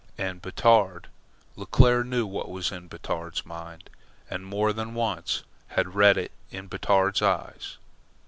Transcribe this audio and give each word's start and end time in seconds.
And 0.17 0.41
Batard 0.41 1.09
Leclere 1.55 2.03
knew 2.03 2.25
what 2.25 2.49
was 2.49 2.71
in 2.71 2.87
Batard's 2.89 3.45
mind, 3.45 3.87
and 4.31 4.43
more 4.43 4.73
than 4.73 4.95
once 4.95 5.43
had 5.67 5.93
read 5.93 6.17
it 6.17 6.31
in 6.49 6.65
Batard's 6.67 7.21
eyes. 7.21 7.77